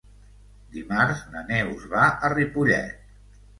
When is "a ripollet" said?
2.09-3.07